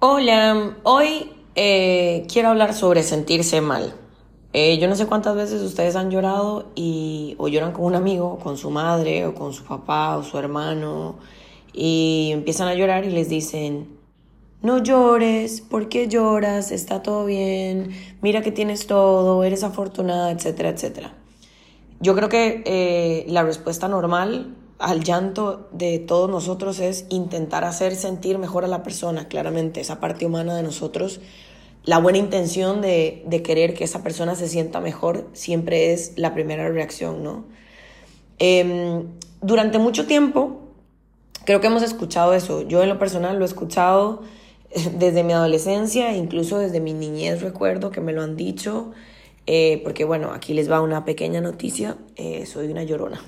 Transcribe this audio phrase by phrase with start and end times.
[0.00, 3.96] Hola, hoy eh, quiero hablar sobre sentirse mal.
[4.52, 8.38] Eh, yo no sé cuántas veces ustedes han llorado y o lloran con un amigo,
[8.38, 11.16] con su madre o con su papá o su hermano
[11.72, 13.88] y empiezan a llorar y les dicen,
[14.62, 16.70] no llores, ¿por qué lloras?
[16.70, 17.90] Está todo bien,
[18.22, 21.12] mira que tienes todo, eres afortunada, etcétera, etcétera.
[21.98, 27.96] Yo creo que eh, la respuesta normal al llanto de todos nosotros es intentar hacer
[27.96, 31.20] sentir mejor a la persona, claramente, esa parte humana de nosotros.
[31.84, 36.68] La buena intención de, querer que esa persona se sienta mejor siempre es la primera
[36.68, 37.44] reacción, ¿no?
[38.38, 39.04] Em,
[39.40, 40.60] durante mucho tiempo,
[41.44, 42.62] creo que hemos escuchado eso.
[42.62, 44.22] Yo en lo personal lo he escuchado
[44.98, 48.92] desde mi adolescencia, incluso desde mi niñez recuerdo que me lo han dicho,
[49.46, 53.20] eh, porque bueno, aquí les va una pequeña noticia, eh, soy una llorona.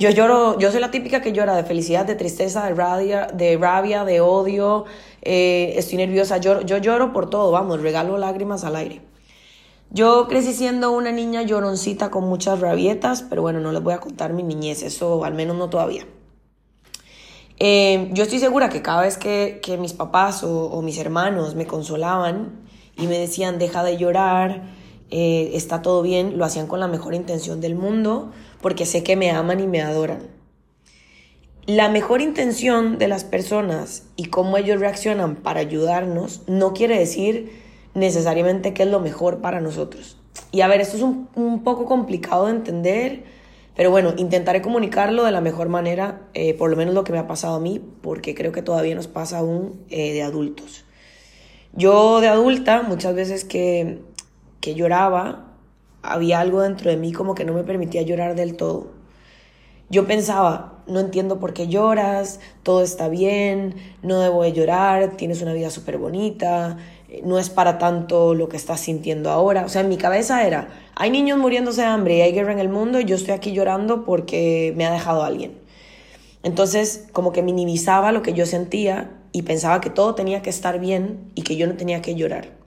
[0.00, 3.58] Yo lloro, yo soy la típica que llora de felicidad, de tristeza, de rabia, de,
[3.58, 4.86] rabia, de odio,
[5.20, 9.02] eh, estoy nerviosa, yo, lloro por todo, vamos, regalo lágrimas al aire.
[9.90, 13.98] Yo crecí siendo una niña lloroncita con muchas rabietas, pero bueno, no les voy a
[13.98, 16.06] contar mi niñez, eso al menos no todavía.
[17.58, 22.62] Eh, yo estoy segura que cada vez que, mis papás o, mis hermanos me consolaban
[22.96, 24.62] y me decían, deja de llorar,
[25.10, 28.30] eh, está todo bien, lo hacían con la mejor intención del mundo,
[28.60, 30.20] porque sé que me aman y me adoran.
[31.66, 37.52] La mejor intención de las personas y cómo ellos reaccionan para ayudarnos no quiere decir
[37.94, 40.16] necesariamente que es lo mejor para nosotros.
[40.52, 43.24] Y a ver, esto es un, poco complicado de entender,
[43.76, 47.18] pero bueno, intentaré comunicarlo de la mejor manera, eh, por lo menos lo que me
[47.18, 50.84] ha pasado a mí, porque creo que todavía nos pasa aún eh, de adultos.
[51.72, 54.00] Yo de adulta, muchas veces que,
[54.60, 55.46] que lloraba,
[56.02, 58.88] había algo dentro de mí como que no me permitía llorar del todo.
[59.88, 65.42] Yo pensaba, no entiendo por qué lloras, todo está bien, no debo de llorar, tienes
[65.42, 66.76] una vida súper bonita,
[67.24, 69.64] no es para tanto lo que estás sintiendo ahora.
[69.64, 72.60] O sea, en mi cabeza era, hay niños muriéndose de hambre y hay guerra en
[72.60, 75.58] el mundo y yo estoy aquí llorando porque me ha dejado alguien.
[76.44, 80.78] Entonces, como que minimizaba lo que yo sentía y pensaba que todo tenía que estar
[80.78, 82.59] bien y que yo no tenía que llorar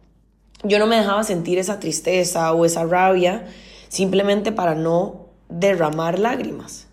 [0.63, 3.47] yo no me dejaba sentir esa tristeza o esa rabia
[3.89, 6.87] simplemente para no derramar lágrimas.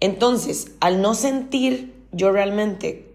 [0.00, 3.12] Entonces, al no sentir yo realmente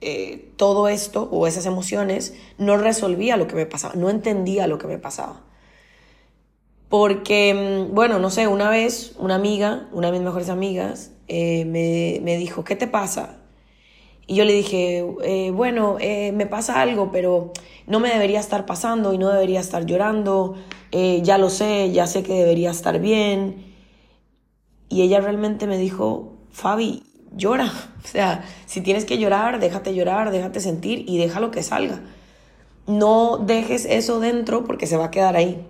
[0.00, 4.76] eh, todo esto o esas emociones, no resolvía lo que me pasaba, no entendía lo
[4.76, 5.40] que me pasaba.
[6.90, 11.64] Porque, mm, bueno, no sé, una vez una amiga, una de mis mejores amigas, eh,
[11.64, 13.38] me, me dijo, ¿qué te pasa?
[14.26, 17.52] Y yo le dije, eh, bueno, eh, me pasa algo, pero
[17.86, 20.54] no me debería estar pasando y no debería estar llorando,
[20.92, 23.74] eh, ya lo sé, ya sé que debería estar bien.
[24.88, 27.02] Y ella realmente me dijo, Fabi,
[27.36, 27.72] llora.
[28.04, 32.02] O sea, si tienes que llorar, déjate llorar, déjate sentir y déjalo que salga.
[32.86, 35.66] No dejes eso dentro porque se va a quedar ahí.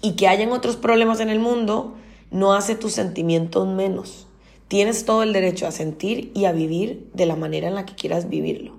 [0.00, 1.96] Y que hayan otros problemas en el mundo
[2.30, 4.26] no hace tus sentimientos menos.
[4.74, 7.94] Tienes todo el derecho a sentir y a vivir de la manera en la que
[7.94, 8.72] quieras vivirlo.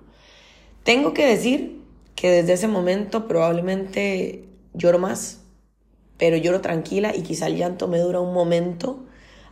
[0.83, 1.81] Tengo que decir
[2.15, 5.39] que desde ese momento probablemente lloro más,
[6.17, 9.05] pero lloro tranquila y quizá el llanto me dura un momento.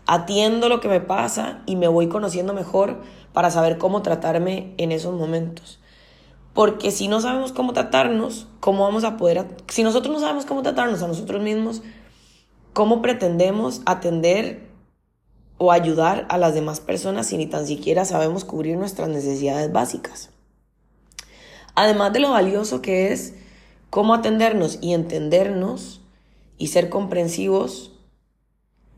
[0.06, 3.00] Atiendo lo que me pasa y me voy conociendo mejor
[3.32, 5.80] para saber cómo tratarme en esos momentos.
[6.54, 9.48] Porque si no sabemos cómo tratarnos, ¿cómo vamos a poder...
[9.70, 11.84] Si nosotros no sabemos cómo tratarnos a nosotros mismos,
[12.74, 14.73] ¿cómo pretendemos atender
[15.58, 20.30] o ayudar a las demás personas si ni tan siquiera sabemos cubrir nuestras necesidades básicas.
[21.76, 23.34] Además de lo valioso que es
[23.90, 26.02] cómo atendernos y entendernos
[26.58, 27.92] y ser comprensivos,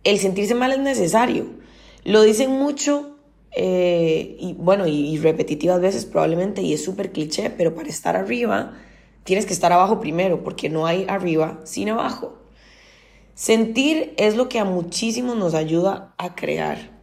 [0.03, 1.47] el sentirse mal es necesario.
[2.03, 3.15] Lo dicen mucho
[3.55, 8.73] eh, y bueno, y, repetitivas veces probablemente, y es súper cliché, pero para estar arriba
[9.23, 12.37] tienes que estar abajo primero, porque no hay arriba sin abajo.
[13.35, 16.95] Sentir es lo que a muchísimos nos ayuda a crear.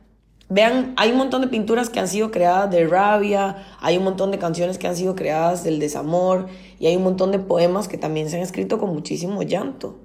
[0.49, 4.31] Vean, hay un montón de pinturas que han sido creadas de rabia, hay un montón
[4.31, 6.47] de canciones que han sido creadas del desamor
[6.81, 9.99] y hay un montón de poemas que también se han escrito con muchísimo llanto.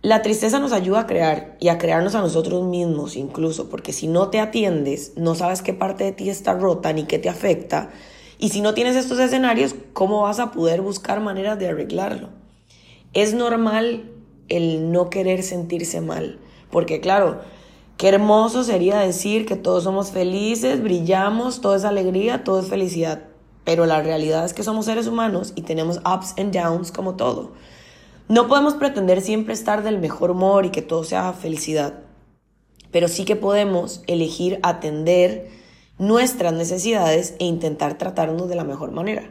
[0.00, 4.06] La tristeza nos ayuda a crear y a crearnos a nosotros mismos incluso, porque si
[4.06, 7.90] no te atiendes, no sabes qué parte de ti está rota ni qué te afecta,
[8.38, 12.30] y si no tienes estos escenarios, ¿cómo vas a poder buscar maneras de arreglarlo?
[13.12, 14.10] Es normal
[14.48, 16.38] el no querer sentirse mal.
[16.70, 17.40] Porque claro,
[17.96, 23.24] qué hermoso sería decir que todos somos felices, brillamos, todo es alegría, todo es felicidad.
[23.64, 27.52] Pero la realidad es que somos seres humanos y tenemos ups and downs como todo.
[28.28, 32.00] No podemos pretender siempre estar del mejor humor y que todo sea felicidad.
[32.90, 35.48] Pero sí que podemos elegir atender
[35.98, 39.30] nuestras necesidades e intentar tratarnos de la mejor manera.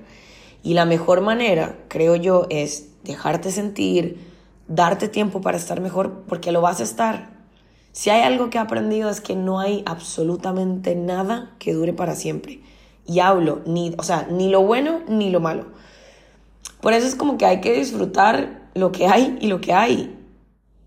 [0.63, 4.17] Y la mejor manera, creo yo, es dejarte sentir,
[4.67, 7.29] darte tiempo para estar mejor, porque lo vas a estar.
[7.91, 12.15] Si hay algo que he aprendido es que no hay absolutamente nada que dure para
[12.15, 12.61] siempre.
[13.05, 15.65] Y hablo, ni, o sea, ni lo bueno ni lo malo.
[16.81, 20.15] Por eso es como que hay que disfrutar lo que hay y lo que hay.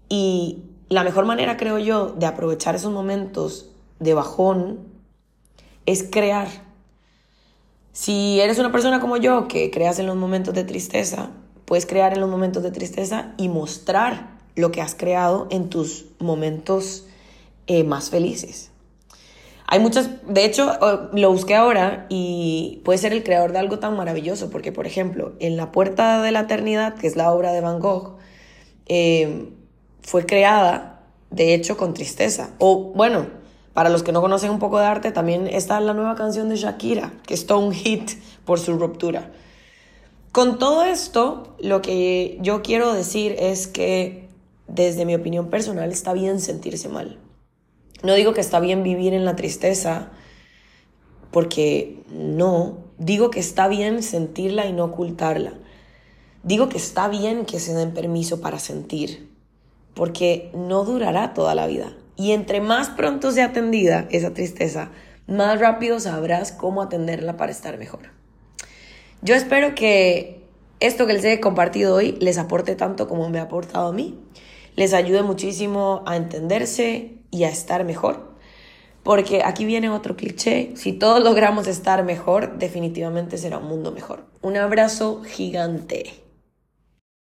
[0.08, 4.80] Y la mejor manera, creo yo, de aprovechar esos momentos de bajón
[5.86, 6.48] es crear.
[7.92, 11.30] Si eres una persona como yo que creas en los momentos de tristeza,
[11.70, 16.06] puedes crear en los momentos de tristeza y mostrar lo que has creado en tus
[16.18, 17.06] momentos
[17.68, 18.72] eh, más felices.
[19.68, 20.72] Hay muchas, de hecho,
[21.12, 25.34] lo busqué ahora y puede ser el creador de algo tan maravilloso, porque por ejemplo,
[25.38, 28.16] en La Puerta de la Eternidad, que es la obra de Van Gogh,
[28.86, 29.52] eh,
[30.02, 32.50] fue creada, de hecho, con tristeza.
[32.58, 33.28] O bueno,
[33.74, 36.56] para los que no conocen un poco de arte, también está la nueva canción de
[36.56, 38.10] Shakira, que es todo un hit
[38.44, 39.30] por su ruptura.
[40.32, 44.28] Con todo esto, lo que yo quiero decir es que,
[44.68, 47.18] desde mi opinión personal, está bien sentirse mal.
[48.04, 50.10] No digo que está bien vivir en la tristeza,
[51.32, 52.78] porque no.
[52.96, 55.54] Digo que está bien sentirla y no ocultarla.
[56.44, 59.28] Digo que está bien que se den permiso para sentir,
[59.94, 61.96] porque no durará toda la vida.
[62.14, 64.90] Y entre más pronto sea atendida esa tristeza,
[65.26, 68.19] más rápido sabrás cómo atenderla para estar mejor.
[69.22, 70.40] Yo espero que
[70.80, 74.18] esto que les he compartido hoy les aporte tanto como me ha aportado a mí,
[74.76, 78.30] les ayude muchísimo a entenderse y a estar mejor.
[79.02, 84.24] Porque aquí viene otro cliché, si todos logramos estar mejor, definitivamente será un mundo mejor.
[84.40, 86.14] Un abrazo gigante.